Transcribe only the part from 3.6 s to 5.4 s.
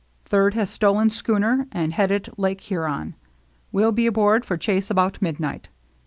Will be aboard for chase about mid